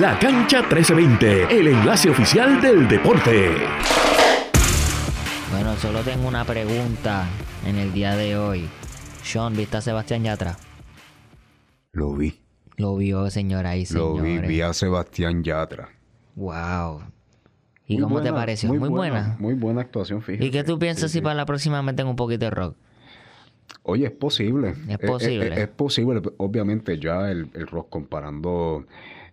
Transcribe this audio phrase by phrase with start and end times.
[0.00, 3.50] La Cancha 1320, el enlace oficial del deporte.
[5.50, 7.26] Bueno, solo tengo una pregunta
[7.66, 8.68] en el día de hoy.
[9.22, 10.56] Sean, ¿viste a Sebastián Yatra?
[11.92, 12.38] Lo vi.
[12.76, 14.42] Lo vio, señora y Lo señores.
[14.42, 15.88] vi, vi a Sebastián Yatra.
[16.34, 17.00] Wow.
[17.86, 18.68] ¿Y Muy cómo te pareció?
[18.74, 19.36] Muy, buena.
[19.38, 20.44] Muy buena actuación, fíjate.
[20.44, 21.22] ¿Y qué tú piensas Sí, si sí.
[21.22, 22.76] para la próxima meten un poquito de rock?
[23.82, 24.70] Oye, es posible.
[24.88, 25.46] Es Eh, posible.
[25.46, 26.20] eh, eh, es posible.
[26.36, 28.84] Obviamente ya el, el rock comparando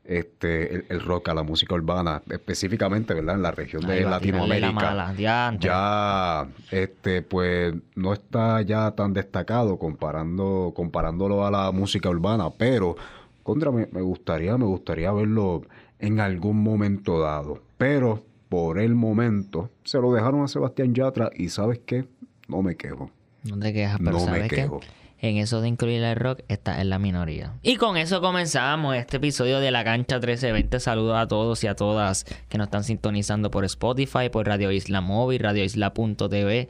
[0.03, 3.35] este el, el rock a la música urbana, específicamente, ¿verdad?
[3.35, 4.71] En la región de la Latinoamérica.
[4.71, 5.13] mala,
[5.59, 12.95] ya este pues no está ya tan destacado comparando comparándolo a la música urbana, pero
[13.43, 15.61] contra me, me gustaría me gustaría verlo
[15.99, 21.49] en algún momento dado, pero por el momento se lo dejaron a Sebastián Yatra y
[21.49, 22.05] sabes qué,
[22.47, 23.09] no me quejo.
[23.43, 24.79] No te quejas, pero No me quejo.
[25.23, 27.53] En eso de incluir el rock está en la minoría.
[27.61, 30.81] Y con eso comenzamos este episodio de La Cancha 1320.
[30.81, 34.99] Saludos a todos y a todas que nos están sintonizando por Spotify, por Radio Isla
[34.99, 36.67] Móvil, Radio Isla.tv.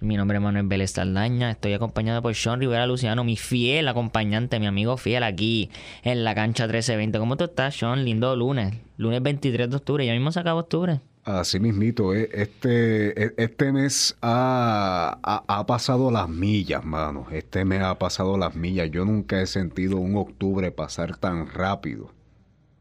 [0.00, 1.50] Mi nombre es Manuel Vélez Saldaña.
[1.50, 5.70] Estoy acompañado por Sean Rivera Luciano, mi fiel acompañante, mi amigo fiel aquí
[6.02, 7.18] en La Cancha 1320.
[7.18, 8.04] ¿Cómo tú estás, Sean?
[8.04, 8.74] Lindo lunes.
[8.98, 10.04] Lunes 23 de octubre.
[10.04, 11.00] Ya mismo se acaba octubre.
[11.26, 17.26] Así mismito, eh, este, e- este mes ha, ha- ha pasado las millas, mano.
[17.32, 18.90] Este mes ha pasado las millas.
[18.92, 22.12] Yo nunca he sentido un octubre pasar tan rápido,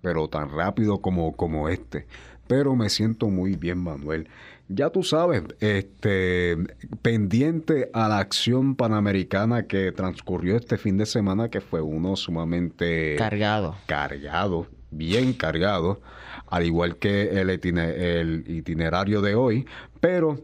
[0.02, 2.06] pero tan rápido como, como este.
[2.48, 4.30] Pero me siento muy bien, Manuel.
[4.68, 6.56] Ya tú sabes, este,
[7.02, 13.16] pendiente a la acción panamericana que transcurrió este fin de semana, que fue uno sumamente
[13.18, 13.76] Cargado.
[13.88, 16.02] cargado, bien cargado,
[16.48, 19.66] al igual que el, itine- el itinerario de hoy.
[20.00, 20.40] Pero,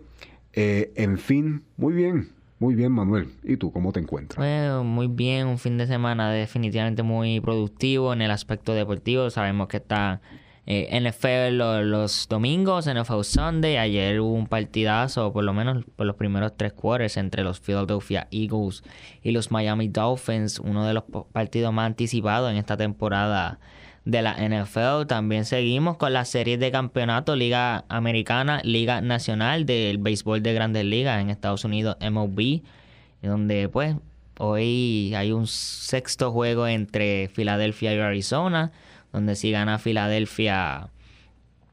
[0.53, 3.29] eh, en fin, muy bien, muy bien, Manuel.
[3.44, 4.83] ¿Y tú cómo te encuentras?
[4.83, 9.29] Muy bien, un fin de semana definitivamente muy productivo en el aspecto deportivo.
[9.29, 10.22] Sabemos que está
[10.67, 13.77] eh, NFL lo- los, domingos, NFL Sunday.
[13.77, 18.28] Ayer hubo un partidazo, por lo menos por los primeros tres quarters, entre los Philadelphia
[18.31, 18.83] Eagles
[19.23, 20.59] y los Miami Dolphins.
[20.59, 23.59] Uno de los partidos más anticipados en esta temporada
[24.06, 25.07] de la NFL.
[25.07, 30.85] También seguimos con las series de campeonato, Liga Americana, Liga Nacional del Béisbol de Grandes
[30.85, 32.62] Ligas en Estados Unidos, MLB
[33.22, 33.95] donde pues
[34.38, 38.72] hoy hay un sexto juego entre Filadelfia y Arizona,
[39.13, 40.89] donde si gana Filadelfia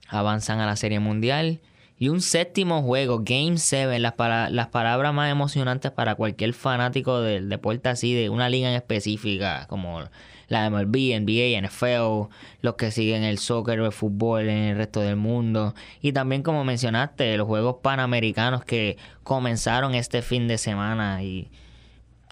[0.09, 1.61] avanzan a la Serie Mundial.
[1.99, 7.21] Y un séptimo juego, Game 7, las, para- las palabras más emocionantes para cualquier fanático
[7.21, 10.05] del deporte así, de una liga en específica, como
[10.49, 12.29] la MLB, NBA, NFL,
[12.63, 15.75] los que siguen el soccer o el fútbol en el resto del mundo.
[16.01, 21.51] Y también, como mencionaste, los Juegos Panamericanos que comenzaron este fin de semana y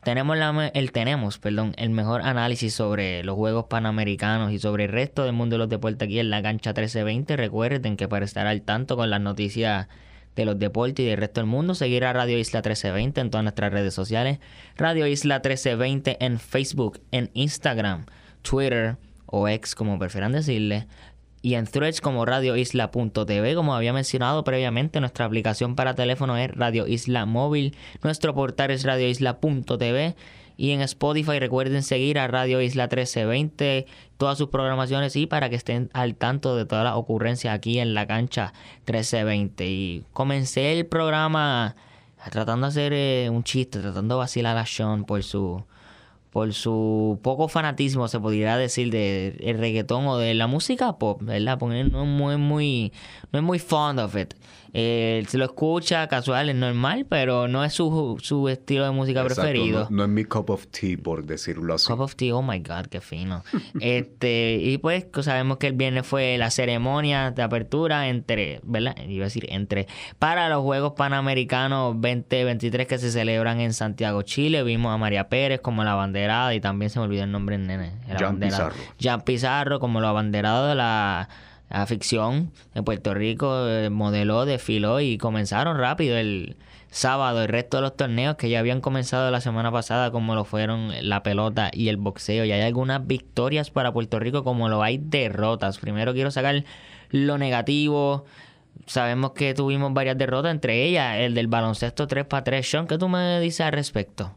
[0.07, 4.93] tenemos la el tenemos, perdón, el mejor análisis sobre los Juegos Panamericanos y sobre el
[4.93, 7.37] resto del mundo de los deportes aquí en la cancha 1320.
[7.37, 9.89] Recuerden que para estar al tanto con las noticias
[10.37, 13.43] de los deportes y del resto del mundo, seguir a Radio Isla 1320 en todas
[13.43, 14.39] nuestras redes sociales,
[14.77, 18.07] Radio Isla 1320 en Facebook, en Instagram,
[18.43, 20.87] Twitter o X como prefieran decirle,
[21.47, 26.89] y en threads como radioisla.tv, como había mencionado previamente, nuestra aplicación para teléfono es Radio
[26.89, 30.17] Isla Móvil, nuestro portal es radioisla.tv
[30.57, 33.87] y en Spotify recuerden seguir a Radio Isla 1320,
[34.17, 37.95] todas sus programaciones y para que estén al tanto de todas las ocurrencias aquí en
[37.95, 39.67] la cancha 1320.
[39.69, 41.77] Y comencé el programa
[42.33, 45.63] tratando de hacer eh, un chiste, tratando de vacilar a Sean por su
[46.37, 51.23] por su poco fanatismo, se podría decir, de el reggaetón o de la música pop,
[51.23, 51.59] ¿verdad?
[51.59, 52.93] Porque no es muy, muy,
[53.33, 54.35] no es muy fond of it.
[54.73, 59.23] Eh, se lo escucha casual, es normal, pero no es su, su estilo de música
[59.23, 59.87] Exacto, preferido.
[59.91, 61.87] No, no es mi cup of tea, por decirlo así.
[61.87, 63.43] Cup of tea, oh my god, qué fino.
[63.81, 68.97] este, y pues sabemos que el viernes fue la ceremonia de apertura entre, ¿verdad?
[69.09, 69.87] Iba a decir entre,
[70.19, 74.63] para los Juegos Panamericanos 2023 que se celebran en Santiago, Chile.
[74.63, 77.67] Vimos a María Pérez como la abanderada y también se me olvidó el nombre del
[77.67, 77.93] nene.
[78.09, 78.71] el abanderado.
[78.71, 78.95] Pizarro.
[79.01, 81.29] Jan Pizarro como lo abanderado de la,
[81.71, 86.57] la ficción de Puerto Rico, eh, modeló, desfiló y comenzaron rápido el
[86.91, 90.45] sábado el resto de los torneos que ya habían comenzado la semana pasada como lo
[90.45, 94.83] fueron la pelota y el boxeo y hay algunas victorias para Puerto Rico como lo
[94.83, 95.79] hay derrotas.
[95.79, 96.65] Primero quiero sacar
[97.11, 98.25] lo negativo.
[98.87, 102.71] Sabemos que tuvimos varias derrotas, entre ellas el del baloncesto 3 para 3.
[102.71, 104.37] Sean, ¿qué tú me dices al respecto?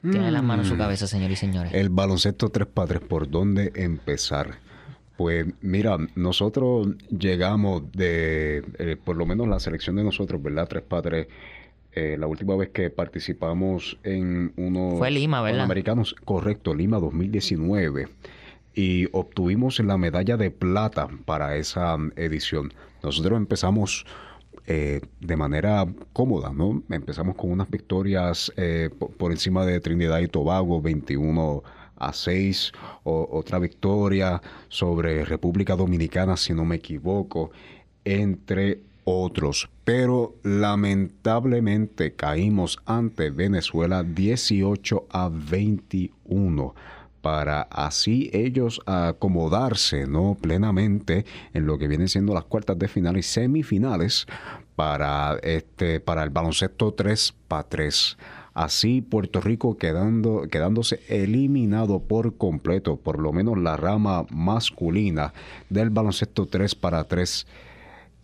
[0.00, 1.74] Tiene las manos en su cabeza, señores y señores.
[1.74, 4.60] El baloncesto 3x3, ¿por dónde empezar?
[5.18, 10.68] Pues mira, nosotros llegamos de, eh, por lo menos la selección de nosotros, ¿verdad?
[10.68, 11.26] 3x3.
[11.92, 15.58] eh, la última vez que participamos en unos Fue Lima, ¿verdad?
[15.58, 18.06] Panamericanos, correcto, Lima 2019.
[18.76, 22.72] y obtuvimos la medalla de plata para esa edición.
[23.02, 24.06] Nosotros empezamos
[24.68, 26.80] eh, de manera cómoda, ¿no?
[26.90, 31.64] Empezamos con unas victorias eh, por encima de Trinidad y Tobago, 21
[31.98, 32.72] a 6,
[33.04, 37.50] otra victoria sobre República Dominicana, si no me equivoco,
[38.04, 39.70] entre otros.
[39.84, 46.74] Pero lamentablemente caímos ante Venezuela 18 a 21
[47.20, 53.16] para así ellos acomodarse no plenamente en lo que vienen siendo las cuartas de final
[53.16, 54.26] y semifinales
[54.76, 58.16] para este para el baloncesto 3 para 3
[58.58, 65.32] así Puerto Rico quedando quedándose eliminado por completo por lo menos la rama masculina
[65.70, 67.46] del baloncesto 3 para 3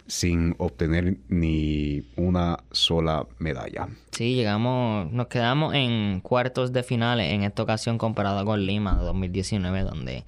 [0.06, 3.88] sin obtener ni una sola medalla.
[4.10, 9.04] Sí, llegamos, nos quedamos en cuartos de finales en esta ocasión comparado con Lima de
[9.04, 10.24] 2019, donde,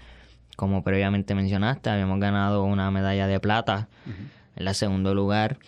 [0.57, 5.59] como previamente mencionaste, habíamos ganado una medalla de plata en la segundo lugar.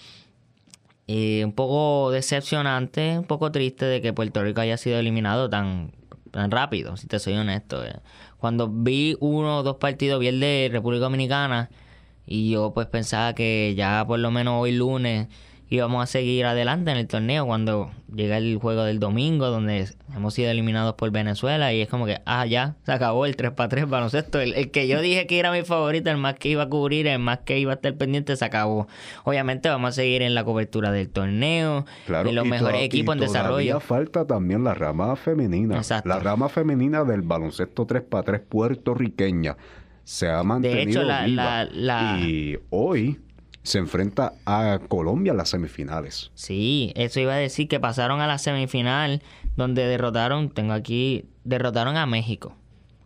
[1.08, 5.92] Un poco decepcionante, un poco triste de que Puerto Rico haya sido eliminado tan,
[6.30, 7.84] tan rápido, si te soy honesto.
[7.84, 7.96] Eh.
[8.38, 11.70] Cuando vi uno o dos partidos, vi el de República Dominicana,
[12.26, 15.28] y yo pues pensaba que ya por lo menos hoy lunes
[15.70, 19.86] íbamos a seguir adelante en el torneo cuando llega el juego del domingo donde
[20.16, 23.52] hemos sido eliminados por Venezuela y es como que, ah, ya, se acabó el 3
[23.52, 24.40] para 3 baloncesto.
[24.40, 27.06] El, el que yo dije que era mi favorito, el más que iba a cubrir,
[27.06, 28.88] el más que iba a estar pendiente, se acabó.
[29.24, 33.80] Obviamente vamos a seguir en la cobertura del torneo, claro, los mejores equipos en desarrollo.
[33.80, 39.56] falta también la rama femenina, la rama femenina del baloncesto 3 para 3 puertorriqueña
[40.04, 41.68] se ha mantenido viva.
[42.18, 43.20] Y hoy
[43.62, 46.30] se enfrenta a Colombia en las semifinales.
[46.34, 49.22] Sí, eso iba a decir que pasaron a la semifinal
[49.56, 52.54] donde derrotaron, tengo aquí, derrotaron a México.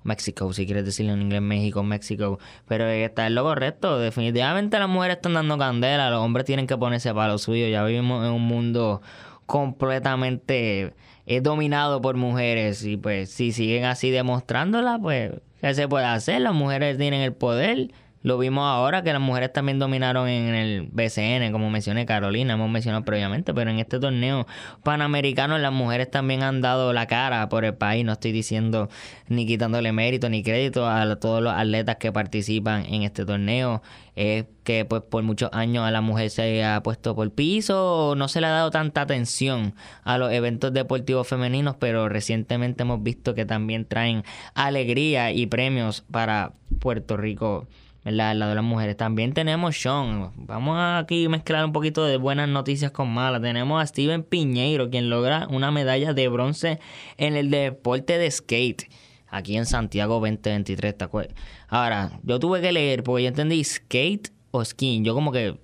[0.05, 2.39] México, si quieres decirlo en inglés, México, México.
[2.67, 3.99] Pero está en lo correcto.
[3.99, 7.69] Definitivamente las mujeres están dando candela, los hombres tienen que ponerse para lo suyo.
[7.69, 9.01] Ya vivimos en un mundo
[9.47, 10.95] completamente
[11.27, 12.85] eh, dominado por mujeres.
[12.85, 15.33] Y pues si siguen así demostrándola, pues
[15.63, 16.41] ¿Qué se puede hacer?
[16.41, 17.93] Las mujeres tienen el poder.
[18.23, 22.71] Lo vimos ahora que las mujeres también dominaron en el BCN, como mencioné Carolina, hemos
[22.71, 24.47] mencionado previamente, pero en este torneo
[24.85, 28.05] panamericano las mujeres también han dado la cara por el país.
[28.05, 28.89] No estoy diciendo
[29.29, 33.83] ni quitándole mérito ni crédito a todos los atletas que participan en este torneo.
[34.15, 38.29] Es que pues por muchos años a la mujer se ha puesto por piso, no
[38.29, 43.35] se le ha dado tanta atención a los eventos deportivos femeninos, pero recientemente hemos visto
[43.35, 44.23] que también traen
[44.55, 47.67] alegría y premios para Puerto Rico
[48.05, 48.35] ¿verdad?
[48.35, 48.97] Lado de las mujeres.
[48.97, 50.33] También tenemos Sean.
[50.37, 53.43] Vamos a aquí mezclar un poquito de buenas noticias con malas.
[53.43, 56.81] Tenemos a Steven Piñeiro, quien logra una medalla de bronce
[57.17, 58.91] en el deporte de skate.
[59.29, 61.35] Aquí en Santiago 2023, ¿te?
[61.69, 65.05] Ahora, yo tuve que leer porque yo entendí skate o skin.
[65.05, 65.57] Yo como que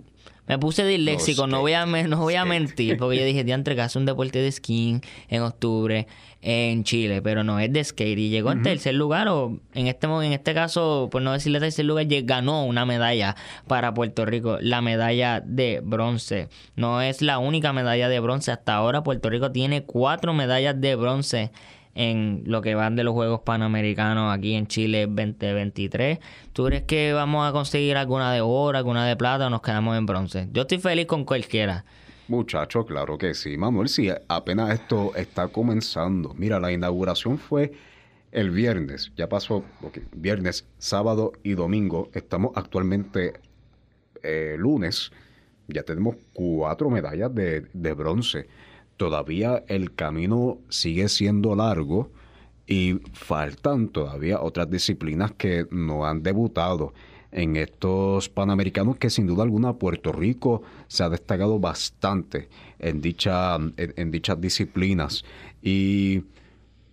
[0.49, 3.83] me puse disléxico, no, voy a, no voy a mentir, porque yo dije, diantre, que
[3.83, 6.07] hace un deporte de skin en octubre
[6.41, 8.19] en Chile, pero no es de skate.
[8.19, 11.85] Y llegó en tercer lugar, o en este, en este caso, por no decirle tercer
[11.85, 13.37] lugar, ganó una medalla
[13.67, 16.49] para Puerto Rico, la medalla de bronce.
[16.77, 18.51] No es la única medalla de bronce.
[18.53, 21.51] Hasta ahora Puerto Rico tiene cuatro medallas de bronce
[21.99, 26.21] en lo que van de los Juegos Panamericanos aquí en Chile 2023.
[26.53, 29.99] ¿Tú crees que vamos a conseguir alguna de oro, alguna de plata o nos quedamos
[29.99, 30.49] en bronce?
[30.53, 31.85] Yo estoy feliz con cualquiera.
[32.29, 36.35] Muchacho, claro que sí, Manuel, sí, apenas esto está comenzando.
[36.35, 37.73] Mira, la inauguración fue
[38.31, 39.65] el viernes, ya pasó,
[40.13, 42.11] viernes, sábado y domingo.
[42.15, 43.41] Estamos actualmente
[44.23, 45.11] eh, lunes,
[45.67, 48.47] ya tenemos cuatro medallas de, de bronce
[48.99, 52.11] todavía el camino sigue siendo largo
[52.67, 56.93] y faltan todavía otras disciplinas que no han debutado
[57.33, 63.57] en estos Panamericanos que sin duda alguna Puerto Rico se ha destacado bastante en, dicha,
[63.77, 65.25] en, dichas disciplinas.
[65.63, 66.25] Y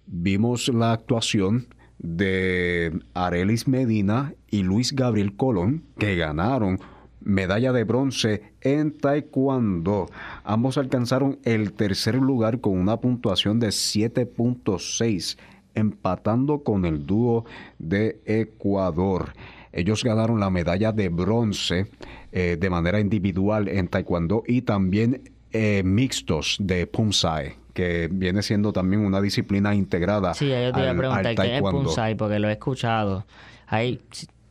[0.06, 1.68] vimos la actuación
[2.00, 6.80] de Arelis Medina y Luis Gabriel Colón, que ganaron
[7.26, 10.06] medalla de bronce en Taekwondo.
[10.46, 15.38] Ambos alcanzaron el tercer lugar con una puntuación de 7.6,
[15.74, 17.44] empatando con el dúo
[17.78, 19.34] de Ecuador.
[19.74, 21.88] Ellos ganaron la medalla de bronce
[22.32, 28.72] eh, de manera individual en Taekwondo y también eh, mixtos de Pumsai que viene siendo
[28.72, 30.34] también una disciplina integrada.
[30.34, 33.26] Sí, yo te iba a preguntar qué es Pumsai, porque lo he escuchado.
[33.68, 34.00] Hay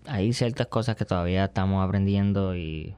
[0.06, 2.94] hay ciertas cosas que todavía estamos aprendiendo y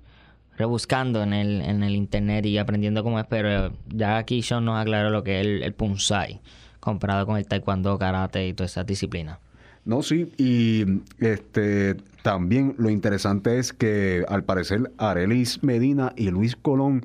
[0.57, 4.79] rebuscando en el, en el internet y aprendiendo cómo es, pero ya aquí Sean nos
[4.79, 6.41] aclaró lo que es el, el Punsai,
[6.81, 9.39] comparado con el Taekwondo, Karate y todas esas disciplinas.
[9.85, 10.85] No, sí, y
[11.21, 17.05] este también lo interesante es que al parecer Arelis Medina y Luis Colón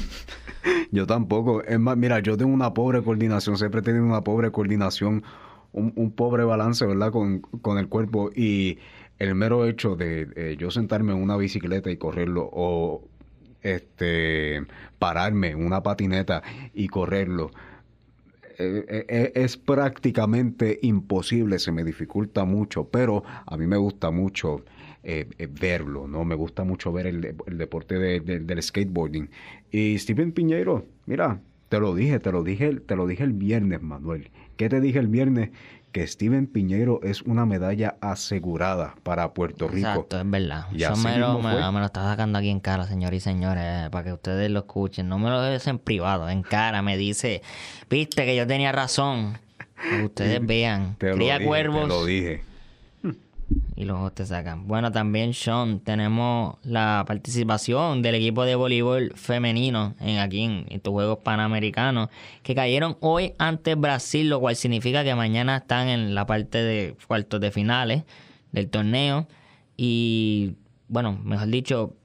[0.91, 1.63] yo tampoco.
[1.63, 3.57] Es más, mira, yo tengo una pobre coordinación.
[3.57, 5.23] Siempre he tenido una pobre coordinación.
[5.71, 7.11] Un, pobre balance, ¿verdad?
[7.11, 8.29] Con, con, el cuerpo.
[8.35, 8.79] Y
[9.17, 13.03] el mero hecho de eh, yo sentarme en una bicicleta y correrlo o
[13.61, 14.65] este
[14.99, 17.51] pararme en una patineta y correrlo
[18.57, 24.63] es prácticamente imposible, se me dificulta mucho, pero a mí me gusta mucho
[25.59, 26.25] verlo, ¿no?
[26.25, 27.21] Me gusta mucho ver el,
[27.57, 29.29] deporte del skateboarding.
[29.71, 33.81] Y Steven Piñeiro, mira, te lo dije, te lo dije, te lo dije el viernes,
[33.81, 34.31] Manuel.
[34.55, 35.49] ¿Qué te dije el viernes?
[35.97, 39.87] Que Steven Piñero es una medalla asegurada para Puerto Rico.
[39.87, 40.67] Exacto, es verdad.
[40.71, 44.03] Y Eso me lo, me, lo, está sacando aquí en cara, señores y señores, para
[44.03, 45.09] que ustedes lo escuchen.
[45.09, 46.83] No me lo dejes en privado, en cara.
[46.83, 47.41] Me dice,
[47.89, 49.39] viste que yo tenía razón.
[50.03, 50.97] ustedes vean.
[50.99, 51.81] Te Cría cuervos.
[51.83, 52.43] Te lo dije
[53.77, 54.67] y los te sacan.
[54.67, 60.91] Bueno, también, Sean, tenemos la participación del equipo de voleibol femenino en aquí en estos
[60.91, 62.09] Juegos Panamericanos,
[62.41, 66.97] que cayeron hoy ante Brasil, lo cual significa que mañana están en la parte de
[67.05, 68.03] cuartos de finales
[68.51, 69.27] del torneo.
[69.77, 70.55] Y,
[70.87, 71.96] bueno, mejor dicho,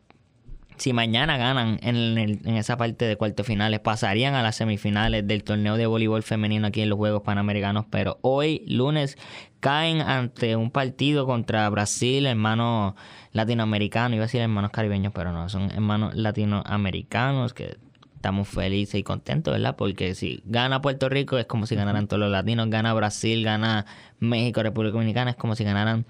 [0.83, 5.45] si mañana ganan en, en, esa parte de cuartos finales, pasarían a las semifinales del
[5.45, 7.87] torneo de voleibol femenino aquí en los Juegos Panamericanos.
[7.89, 9.17] Pero hoy, lunes,
[9.61, 12.95] caen ante un partido contra Brasil, hermanos
[13.31, 17.77] latinoamericanos, iba a decir hermanos caribeños, pero no, son hermanos latinoamericanos que
[18.17, 19.77] estamos felices y contentos, ¿verdad?
[19.77, 23.87] Porque si gana Puerto Rico es como si ganaran todos los latinos, gana Brasil, gana
[24.19, 26.07] México, República Dominicana, es como si ganaran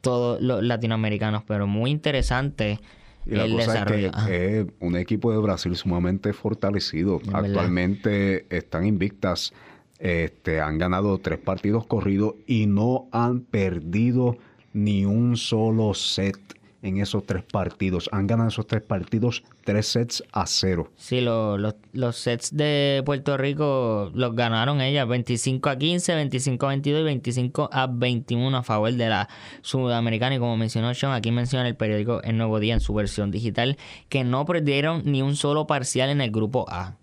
[0.00, 2.80] todos los latinoamericanos, pero muy interesante
[3.26, 7.20] y la cosa es que es un equipo de Brasil sumamente fortalecido.
[7.32, 9.52] Actualmente están invictas,
[9.98, 14.36] este, han ganado tres partidos corridos y no han perdido
[14.72, 16.38] ni un solo set
[16.82, 18.08] en esos tres partidos.
[18.12, 20.90] Han ganado esos tres partidos tres sets a cero.
[20.96, 27.00] Sí, los sets de Puerto Rico los ganaron ellas 25 a 15, 25 a 22
[27.00, 29.28] y 25 a 21 a favor de la
[29.62, 30.36] sudamericana.
[30.36, 33.76] Y como mencionó Sean, aquí menciona el periódico El Nuevo Día en su versión digital
[34.08, 36.96] que no perdieron ni un solo parcial en el grupo A.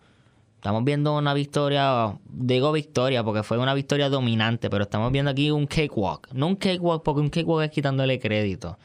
[0.64, 5.52] Estamos viendo una victoria, digo victoria porque fue una victoria dominante, pero estamos viendo aquí
[5.52, 6.30] un cakewalk.
[6.32, 8.78] No un cakewalk porque un cakewalk es quitándole crédito.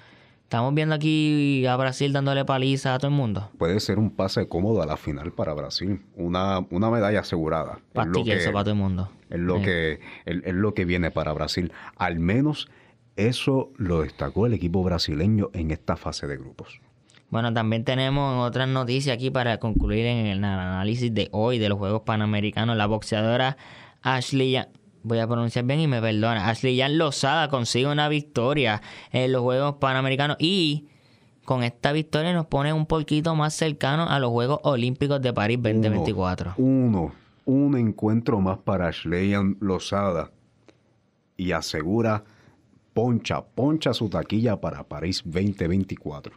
[0.48, 3.50] Estamos viendo aquí a Brasil dándole paliza a todo el mundo.
[3.58, 6.00] Puede ser un pase cómodo a la final para Brasil.
[6.16, 7.80] Una, una medalla asegurada.
[7.92, 9.10] Pastique eso para todo el mundo.
[9.28, 11.70] Es lo, que, es, lo que viene para Brasil.
[11.96, 12.70] Al menos
[13.16, 16.80] eso lo destacó el equipo brasileño en esta fase de grupos.
[17.28, 21.76] Bueno, también tenemos otras noticias aquí para concluir en el análisis de hoy de los
[21.76, 22.74] Juegos Panamericanos.
[22.74, 23.58] La boxeadora
[24.00, 24.56] Ashley
[25.08, 26.48] voy a pronunciar bien y me perdona.
[26.48, 30.86] Ashley Jan Lozada consigue una victoria en los Juegos Panamericanos y
[31.44, 35.58] con esta victoria nos pone un poquito más cercano a los Juegos Olímpicos de París
[35.62, 36.54] 2024.
[36.58, 37.12] Uno,
[37.46, 40.30] un encuentro más para Ashley Lozada
[41.36, 42.22] y asegura
[42.92, 46.34] poncha, poncha su taquilla para París 2024.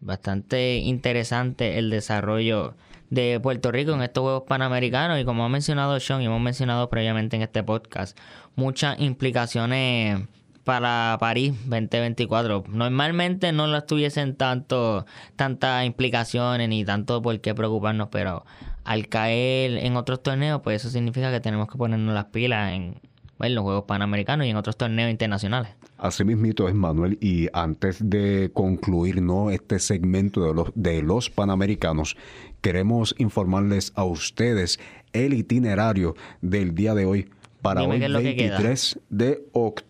[0.00, 2.74] Bastante interesante el desarrollo
[3.10, 6.88] de Puerto Rico en estos Juegos Panamericanos y como ha mencionado Sean y hemos mencionado
[6.88, 8.16] previamente en este podcast,
[8.56, 10.22] muchas implicaciones
[10.64, 12.64] para París 2024.
[12.68, 15.04] Normalmente no lo tuviesen tanto,
[15.36, 18.44] tantas implicaciones ni tanto por qué preocuparnos, pero
[18.84, 23.00] al caer en otros torneos, pues eso significa que tenemos que ponernos las pilas en,
[23.38, 25.72] los Juegos Panamericanos y en otros torneos internacionales.
[26.00, 27.18] Así mismito es, Manuel.
[27.20, 29.50] Y antes de concluir ¿no?
[29.50, 32.16] este segmento de los, de los Panamericanos,
[32.62, 34.80] queremos informarles a ustedes
[35.12, 37.28] el itinerario del día de hoy
[37.60, 39.89] para hoy 23 de octubre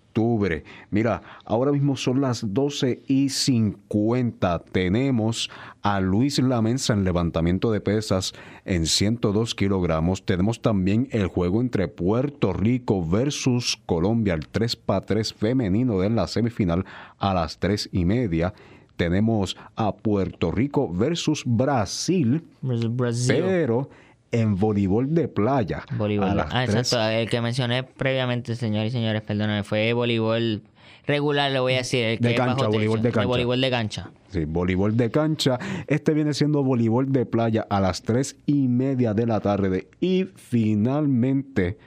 [0.90, 4.58] Mira, ahora mismo son las 12 y 50.
[4.72, 5.50] Tenemos
[5.82, 8.32] a Luis Lamenza en levantamiento de pesas
[8.64, 10.24] en 102 kilogramos.
[10.24, 16.84] Tenemos también el juego entre Puerto Rico versus Colombia, el 3x3 femenino de la semifinal
[17.18, 18.54] a las 3 y media
[19.00, 23.36] tenemos a Puerto Rico versus Brasil, Brasil.
[23.38, 23.88] pero
[24.32, 25.84] en voleibol de playa.
[25.96, 26.40] Voleibol.
[26.50, 27.00] Ah, exacto.
[27.00, 30.62] El que mencioné previamente, señores y señores, perdóname, fue voleibol
[31.06, 32.18] regular, le voy a decir.
[32.20, 33.26] de cancha, voleibol de cancha.
[33.26, 34.10] voleibol de cancha.
[34.28, 35.58] Sí, voleibol de cancha.
[35.86, 39.88] Este viene siendo voleibol de playa a las tres y media de la tarde.
[40.00, 41.78] Y finalmente,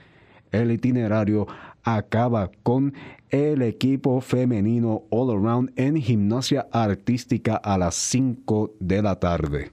[0.52, 1.46] el itinerario
[1.82, 2.94] acaba con
[3.30, 9.70] el equipo femenino all around en gimnasia artística a las 5 de la tarde.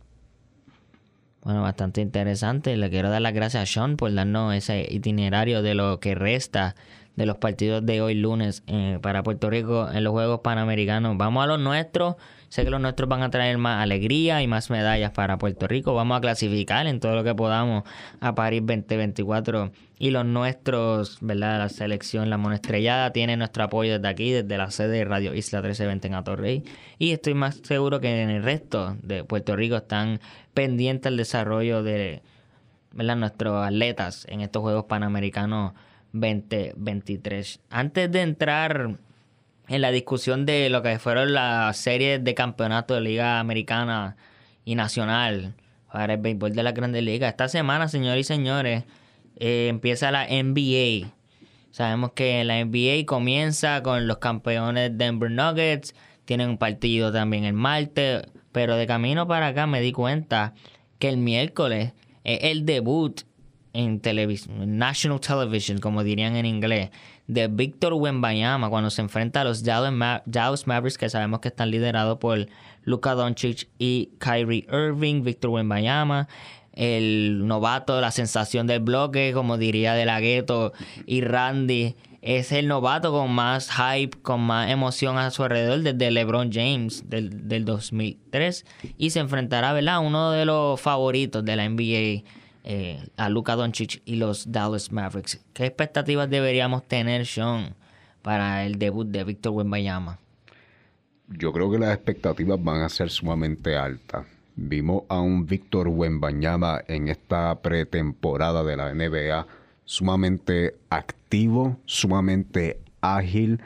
[1.44, 2.78] Bueno, bastante interesante.
[2.78, 6.76] Le quiero dar las gracias a Sean por darnos ese itinerario de lo que resta
[7.16, 11.18] de los partidos de hoy lunes eh, para Puerto Rico en los Juegos Panamericanos.
[11.18, 12.16] Vamos a los nuestros.
[12.50, 15.94] Sé que los nuestros van a traer más alegría y más medallas para Puerto Rico.
[15.94, 17.84] Vamos a clasificar en todo lo que podamos
[18.20, 19.72] a París 2024.
[20.00, 21.60] Y los nuestros, ¿verdad?
[21.60, 25.60] La selección, la monestrellada, tiene nuestro apoyo desde aquí, desde la sede de Radio Isla
[25.60, 26.64] 1320 en Atorrey.
[26.98, 30.20] Y estoy más seguro que en el resto de Puerto Rico están
[30.54, 32.22] pendientes al desarrollo de
[32.94, 33.16] ¿verdad?
[33.16, 35.74] nuestros atletas en estos Juegos Panamericanos
[36.14, 37.60] 2023.
[37.70, 38.98] Antes de entrar
[39.68, 44.18] en la discusión de lo que fueron las series de campeonato de Liga Americana
[44.66, 45.56] y Nacional
[45.92, 47.32] para el béisbol de la Grandes Ligas.
[47.32, 48.84] Esta semana, señores y señores,
[49.38, 51.14] eh, empieza la NBA.
[51.72, 55.96] Sabemos que la NBA comienza con los campeones Denver Nuggets,
[56.26, 60.54] tienen un partido también el martes, pero de camino para acá me di cuenta
[61.00, 61.94] que el miércoles
[62.24, 63.22] es el debut
[63.74, 66.90] en televisión, National Television, como dirían en inglés,
[67.28, 72.18] de Víctor Wembayama cuando se enfrenta a los Dallas, Mavericks que sabemos que están liderados
[72.18, 72.48] por
[72.84, 76.28] Luka Doncic y Kyrie Irving, Víctor Wembayama,
[76.74, 80.74] el novato, la sensación del bloque, como diría De La Ghetto
[81.06, 86.12] y Randy, es el novato con más hype, con más emoción a su alrededor desde
[86.12, 88.66] LeBron James del, del 2003
[88.98, 90.06] y se enfrentará ¿verdad?
[90.06, 92.24] uno de los favoritos de la NBA
[92.64, 95.42] eh, a Luka Doncic y los Dallas Mavericks.
[95.54, 97.76] ¿Qué expectativas deberíamos tener, Sean,
[98.22, 100.20] para el debut de Víctor Wembanyama?
[101.28, 104.26] Yo creo que las expectativas van a ser sumamente altas.
[104.56, 109.48] Vimos a un Víctor Wembanyama en esta pretemporada de la NBA
[109.86, 113.60] sumamente activo, sumamente ágil.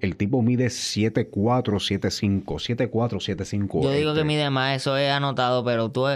[0.00, 3.82] El tipo mide 7'4, 7'5, 7'4, 7'5.
[3.82, 6.06] Yo digo que mide más, eso he anotado, pero tú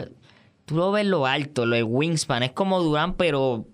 [0.64, 3.66] tú lo ves lo alto, lo de wingspan, es como Durán, pero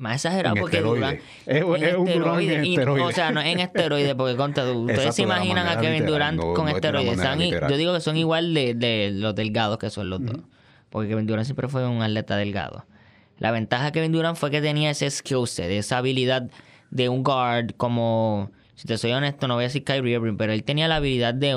[0.00, 3.02] más exagerado porque Durán es, un Durán en esteroide.
[3.02, 7.20] O sea, no en esteroide, porque conta, ustedes se imaginan a Kevin Durant con esteroides.
[7.68, 10.38] yo digo que son igual de, los delgados que son los dos.
[10.88, 12.86] Porque Kevin Durant siempre fue un atleta delgado.
[13.38, 16.50] La ventaja de Kevin Durant fue que tenía ese skill set, esa habilidad
[16.90, 18.50] de un guard como...
[18.74, 21.34] Si te soy honesto, no voy a decir Kyrie Irving, pero él tenía la habilidad
[21.34, 21.54] de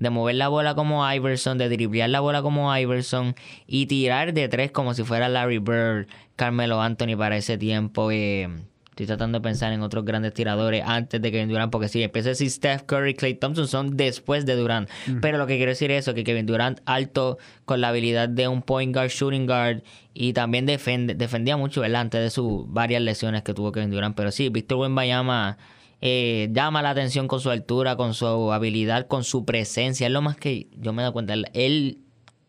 [0.00, 3.36] de mover la bola como Iverson, de driblear la bola como Iverson
[3.66, 8.10] y tirar de tres como si fuera Larry Bird, Carmelo Anthony para ese tiempo.
[8.10, 8.48] Eh,
[8.88, 12.30] estoy tratando de pensar en otros grandes tiradores antes de Kevin Durant, porque si empieza
[12.30, 14.88] a decir Steph Curry, Clay Thompson son después de Durant.
[15.20, 17.36] Pero lo que quiero decir es eso, que Kevin Durant alto
[17.66, 19.82] con la habilidad de un point guard, shooting guard
[20.14, 21.82] y también defendía mucho.
[21.82, 24.16] Antes de sus varias lesiones que tuvo Kevin Durant.
[24.16, 25.58] Pero sí, Víctor Wembanyama
[26.00, 30.06] eh, llama la atención con su altura, con su habilidad, con su presencia.
[30.06, 31.34] Es lo más que yo me doy cuenta.
[31.52, 31.98] El,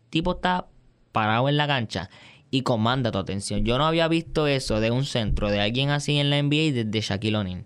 [0.09, 0.67] tipo está
[1.11, 2.09] parado en la cancha
[2.51, 3.65] y comanda tu atención.
[3.65, 7.01] Yo no había visto eso de un centro, de alguien así en la NBA desde
[7.01, 7.65] Shaquille O'Neal.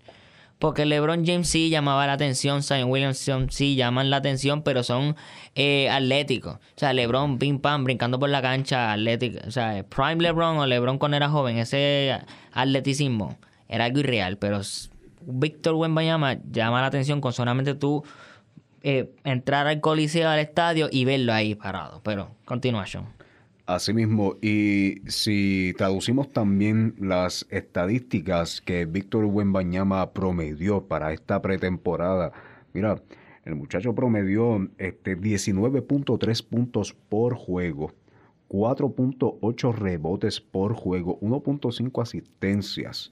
[0.58, 5.14] Porque LeBron James sí llamaba la atención, Zion Williamson sí llaman la atención, pero son
[5.54, 6.54] eh, atléticos.
[6.54, 9.40] O sea, LeBron, pim pam, brincando por la cancha, atlético.
[9.46, 12.18] O sea, Prime LeBron o LeBron cuando era joven, ese
[12.52, 13.36] atleticismo
[13.68, 14.62] era algo irreal, pero
[15.26, 18.04] Víctor Wembanyama llama la atención con solamente tú
[18.82, 22.00] eh, entrar al coliseo, al estadio y verlo ahí parado.
[22.04, 23.06] Pero, continuación.
[23.66, 32.30] Asimismo, y si traducimos también las estadísticas que Víctor Wembanyama promedió para esta pretemporada,
[32.72, 33.02] mira,
[33.44, 37.92] el muchacho promedió este 19.3 puntos por juego,
[38.48, 43.10] 4.8 rebotes por juego, 1.5 asistencias.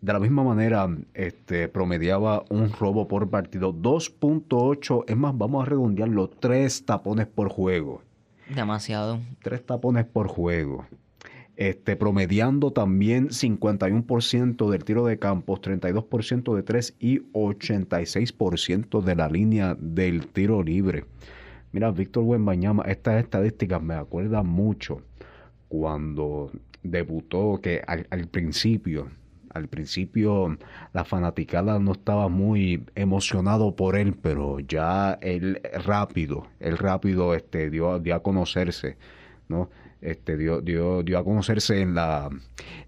[0.00, 5.68] De la misma manera, este, promediaba un robo por partido, 2.8, es más, vamos a
[5.68, 8.02] redondearlo, 3 tapones por juego.
[8.54, 9.20] Demasiado.
[9.42, 10.86] Tres tapones por juego.
[11.56, 19.28] Este, promediando también 51% del tiro de campos, 32% de tres y 86% de la
[19.28, 21.04] línea del tiro libre.
[21.72, 25.02] Mira, Víctor Buenbañama, estas estadísticas me acuerdan mucho
[25.68, 26.50] cuando
[26.82, 29.08] debutó, que al, al principio,
[29.52, 30.56] al principio
[30.92, 37.70] la fanaticada no estaba muy emocionado por él, pero ya él rápido, él rápido este,
[37.70, 38.96] dio, dio a conocerse,
[39.48, 39.68] ¿no?
[40.00, 42.30] Este, dio, dio, dio a conocerse en la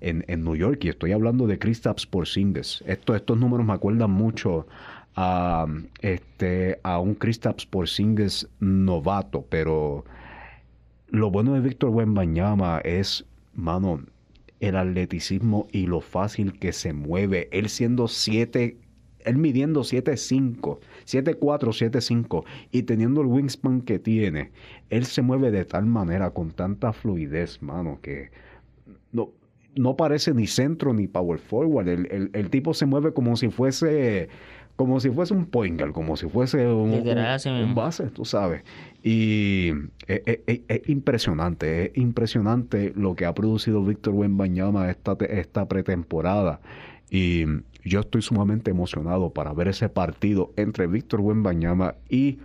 [0.01, 2.83] en, en New York y estoy hablando de Kristaps Porzingis.
[2.87, 4.67] Esto, estos números me acuerdan mucho
[5.15, 5.67] a,
[6.01, 10.05] este, a un Kristaps Porzingis novato, pero
[11.09, 14.01] lo bueno de Víctor Wembanyama es, mano,
[14.63, 17.49] el atleticismo y lo fácil que se mueve.
[17.51, 18.77] Él siendo 7,
[19.25, 24.53] él midiendo 7'5, 7'4, 7'5 y teniendo el wingspan que tiene,
[24.89, 28.31] él se mueve de tal manera, con tanta fluidez, mano, que
[29.11, 29.33] no,
[29.75, 31.89] no parece ni centro ni power forward.
[31.89, 34.29] El, el, el tipo se mueve como si fuese
[34.77, 36.91] como si fuese un point guard, como si fuese un,
[37.63, 38.63] un- base, tú sabes.
[39.03, 39.71] Y
[40.07, 45.67] es, es- es- es impresionante, es impresionante lo que ha producido Víctor Wembanyama esta, esta
[45.69, 46.61] pretemporada.
[47.11, 47.45] Y
[47.85, 52.39] yo estoy sumamente emocionado para ver ese partido entre Víctor Wembanyama y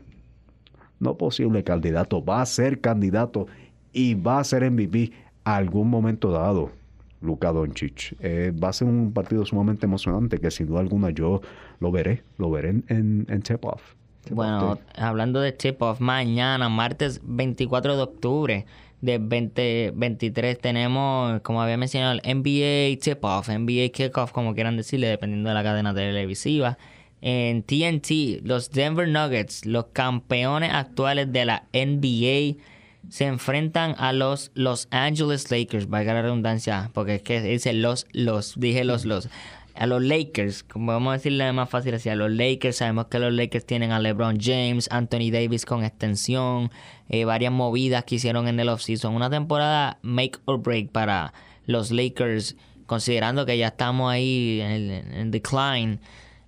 [0.99, 3.47] no posible candidato, va a ser candidato
[3.93, 5.11] y va a ser MVP
[5.43, 6.71] a algún momento dado.
[7.21, 8.15] Luka Doncic.
[8.19, 11.41] Eh, va a ser un partido sumamente emocionante que sin duda alguna yo
[11.79, 13.95] lo veré, lo veré en, en, en tip-off.
[14.29, 18.65] Bueno, hablando de tip-off, mañana, martes 24 de octubre
[19.01, 25.49] de 2023, tenemos, como había mencionado, el NBA tip-off, NBA kickoff, como quieran decirle, dependiendo
[25.49, 26.77] de la cadena televisiva.
[27.21, 32.61] En TNT, los Denver Nuggets, los campeones actuales de la NBA,
[33.09, 38.07] se enfrentan a los Los Angeles Lakers, valga la redundancia, porque es que dice los,
[38.11, 39.29] los, dije los, los.
[39.75, 43.19] A los Lakers, como vamos a decirle más fácil así, a los Lakers, sabemos que
[43.19, 46.71] los Lakers tienen a LeBron James, Anthony Davis con extensión,
[47.09, 49.13] eh, varias movidas que hicieron en el offseason.
[49.13, 51.31] Una temporada make or break para
[51.67, 52.55] los Lakers,
[52.87, 55.99] considerando que ya estamos ahí en decline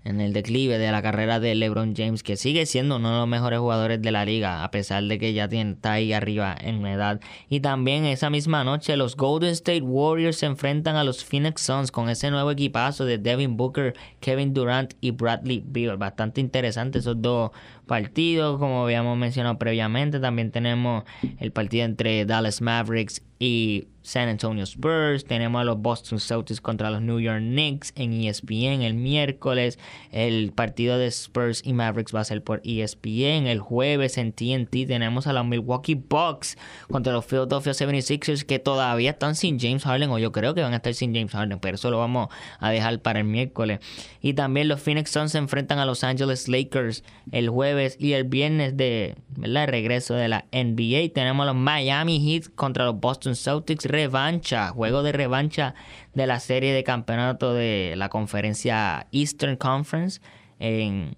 [0.03, 3.27] en el declive de la carrera de LeBron James, que sigue siendo uno de los
[3.27, 6.85] mejores jugadores de la liga, a pesar de que ya tiene, está ahí arriba en
[6.85, 7.19] edad.
[7.49, 11.91] Y también esa misma noche los Golden State Warriors se enfrentan a los Phoenix Suns
[11.91, 15.97] con ese nuevo equipazo de Devin Booker, Kevin Durant y Bradley Beal.
[15.97, 17.51] Bastante interesante esos dos
[17.85, 20.19] partidos, como habíamos mencionado previamente.
[20.19, 21.03] También tenemos
[21.39, 25.23] el partido entre Dallas Mavericks y San Antonio Spurs.
[25.23, 29.77] Tenemos a los Boston Celtics contra los New York Knicks en ESPN el miércoles.
[30.11, 33.47] El partido de Spurs y Mavericks va a ser por ESPN.
[33.47, 36.57] El jueves en TNT tenemos a los Milwaukee Bucks
[36.89, 40.73] contra los Philadelphia 76ers que todavía están sin James Harden o yo creo que van
[40.73, 43.79] a estar sin James Harden, pero eso lo vamos a dejar para el miércoles.
[44.21, 48.23] Y también los Phoenix Suns se enfrentan a los Angeles Lakers el jueves y el
[48.23, 49.67] viernes de ¿verdad?
[49.67, 51.13] regreso de la NBA.
[51.13, 55.75] Tenemos a los Miami Heat contra los Boston Celtics revancha, juego de revancha
[56.13, 60.21] de la serie de campeonato de la conferencia Eastern Conference
[60.59, 61.15] en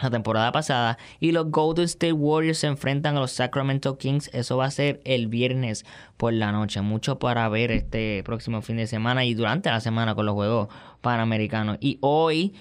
[0.00, 4.28] la temporada pasada y los Golden State Warriors se enfrentan a los Sacramento Kings.
[4.34, 6.82] Eso va a ser el viernes por la noche.
[6.82, 10.68] Mucho para ver este próximo fin de semana y durante la semana con los Juegos
[11.00, 11.78] Panamericanos.
[11.80, 12.54] Y hoy,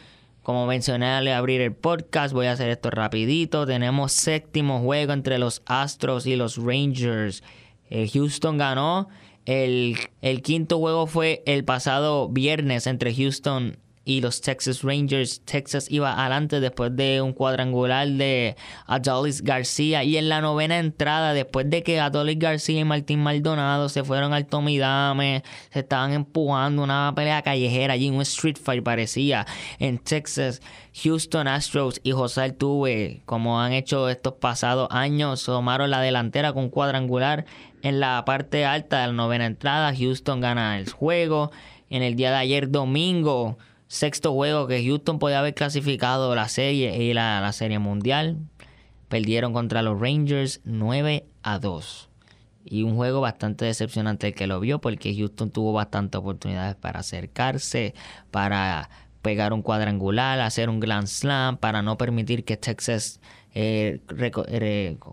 [0.44, 3.66] como mencioné al abrir el podcast, voy a hacer esto rapidito.
[3.66, 7.44] Tenemos séptimo juego entre los Astros y los Rangers.
[7.96, 9.08] Eh, Houston ganó.
[9.46, 15.42] El, el quinto juego fue el pasado viernes entre Houston y los Texas Rangers.
[15.46, 18.56] Texas iba adelante después de un cuadrangular de
[18.86, 20.04] Adolis García.
[20.04, 24.34] Y en la novena entrada, después de que Adolis García y Martín Maldonado se fueron
[24.34, 29.46] al Tomidame, se estaban empujando una pelea callejera allí, un street fight parecía
[29.80, 30.62] en Texas.
[31.04, 36.70] Houston Astros y José Altuve, como han hecho estos pasados años, tomaron la delantera con
[36.70, 37.46] cuadrangular
[37.86, 39.94] en la parte alta de la novena entrada.
[39.96, 41.52] Houston gana el juego.
[41.92, 46.98] En el día de ayer, domingo, sexto juego que Houston podía haber clasificado la serie
[47.04, 48.40] y la, la serie mundial.
[49.08, 52.10] Perdieron contra los Rangers 9 a 2.
[52.64, 57.02] Y un juego bastante decepcionante el que lo vio porque Houston tuvo bastantes oportunidades para
[57.02, 57.94] acercarse,
[58.32, 58.90] para
[59.22, 63.20] pegar un cuadrangular, hacer un grand slam, para no permitir que Texas,
[63.56, 64.02] eh,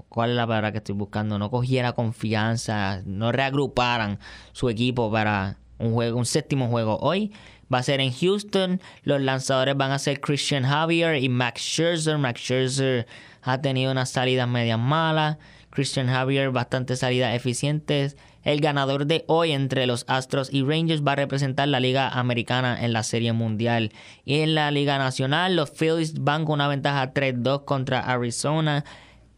[0.09, 1.39] ¿cuál es la palabra que estoy buscando?
[1.39, 4.19] No cogiera confianza, no reagruparan
[4.53, 6.99] su equipo para un juego, un séptimo juego.
[7.01, 7.33] Hoy
[7.73, 12.19] va a ser en Houston, los lanzadores van a ser Christian Javier y Max Scherzer.
[12.19, 13.07] Max Scherzer
[13.43, 15.39] ha tenido unas salidas medias malas.
[15.71, 18.17] Christian Javier, bastante salidas eficientes.
[18.45, 22.85] El ganador de hoy entre los Astros y Rangers va a representar la Liga Americana
[22.85, 23.93] en la Serie Mundial.
[24.25, 28.85] Y en la Liga Nacional, los Phillies van con una ventaja 3-2 contra Arizona.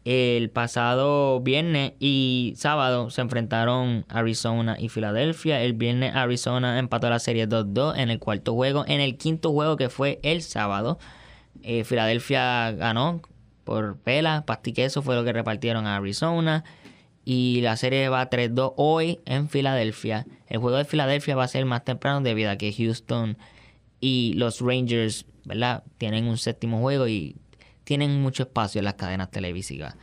[0.05, 5.61] El pasado viernes y sábado se enfrentaron Arizona y Filadelfia.
[5.61, 8.85] El viernes Arizona empató la serie 2-2 en el cuarto juego.
[8.87, 10.99] En el quinto juego que fue el sábado,
[11.63, 13.21] eh, Filadelfia ganó
[13.63, 16.63] por pela, pastiqueso fue lo que repartieron a Arizona.
[17.25, 20.27] Y la serie va 3-2 hoy en Filadelfia.
[20.47, 23.37] El juego de Filadelfia va a ser más temprano debido a que Houston
[23.99, 25.83] y los Rangers, ¿verdad?
[25.97, 27.35] Tienen un séptimo juego y
[27.83, 29.95] tienen mucho espacio en las cadenas televisivas.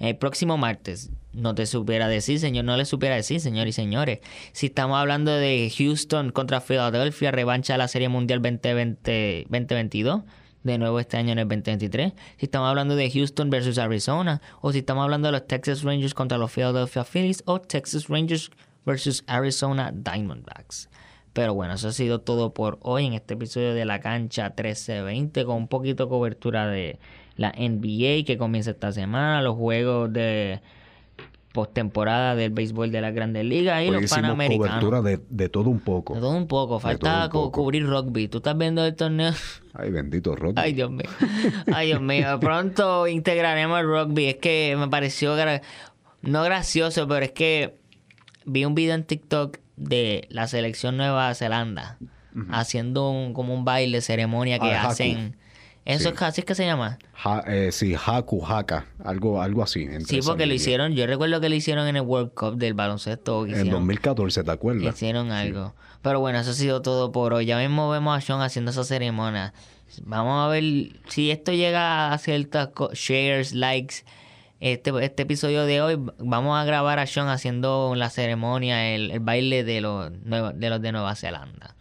[0.00, 4.18] El próximo martes, no te supiera decir, señor, no le supiera decir, señores y señores.
[4.52, 10.22] Si estamos hablando de Houston contra Filadelfia, revancha de la Serie Mundial 2020, 2022
[10.66, 12.12] de nuevo este año en el 2023.
[12.36, 16.14] Si estamos hablando de Houston versus Arizona, o si estamos hablando de los Texas Rangers
[16.14, 18.50] contra los Philadelphia Phillies, o Texas Rangers
[18.84, 20.90] versus Arizona Diamondbacks.
[21.32, 25.44] Pero bueno, eso ha sido todo por hoy en este episodio de la cancha 1320
[25.44, 26.98] con un poquito de cobertura de
[27.36, 30.62] la NBA que comienza esta semana, los juegos de
[31.56, 34.68] postemporada del béisbol de la Grandes Ligas y los panamericanos.
[34.68, 36.12] cobertura de, de, todo un poco.
[36.12, 36.78] De todo un poco.
[36.78, 38.28] Falta cubrir rugby.
[38.28, 39.32] ¿Tú estás viendo el torneo?
[39.72, 40.60] Ay, bendito rugby.
[40.60, 41.08] Ay, Dios mío.
[41.72, 42.38] Ay, Dios mío.
[42.40, 44.26] Pronto integraremos el rugby.
[44.26, 45.34] Es que me pareció
[46.20, 47.78] no gracioso, pero es que
[48.44, 51.96] vi un video en TikTok de la selección Nueva Zelanda
[52.50, 55.36] haciendo un, como un baile, ceremonia que ah, hacen...
[55.86, 56.98] ¿Eso es así es que se llama?
[57.46, 59.88] Eh, sí, Haku, Haka, algo, algo así.
[60.04, 63.46] Sí, porque lo hicieron, yo recuerdo que lo hicieron en el World Cup del baloncesto.
[63.46, 64.94] en 2014, ¿te acuerdas?
[64.94, 65.74] Hicieron algo.
[66.02, 67.46] Pero bueno, eso ha sido todo por hoy.
[67.46, 69.54] Ya mismo vemos a Sean haciendo esa ceremonia.
[70.02, 70.64] Vamos a ver
[71.08, 74.04] si esto llega a ciertas shares, likes.
[74.58, 79.20] Este, este episodio de hoy vamos a grabar a Sean haciendo la ceremonia, el, el
[79.20, 81.76] baile de los, de los de Nueva Zelanda.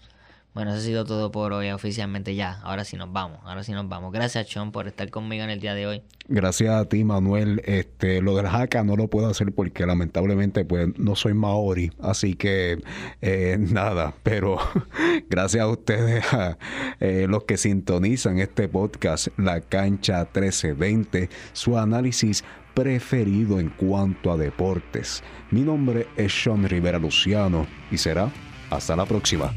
[0.56, 2.62] Bueno, eso ha sido todo por hoy oficialmente ya.
[2.64, 4.14] Ahora sí nos vamos, ahora sí nos vamos.
[4.14, 6.02] Gracias, Sean, por estar conmigo en el día de hoy.
[6.30, 7.62] Gracias a ti, Manuel.
[7.66, 12.36] Este, lo del haka no lo puedo hacer porque lamentablemente pues no soy maori, así
[12.36, 12.82] que
[13.22, 14.14] eh, nada.
[14.24, 14.58] Pero
[15.30, 16.58] gracias a ustedes, a
[17.02, 24.38] eh, los que sintonizan este podcast, La Cancha 1320, su análisis preferido en cuanto a
[24.38, 25.22] deportes.
[25.52, 28.32] Mi nombre es Sean Rivera Luciano y será
[28.70, 29.54] hasta la próxima.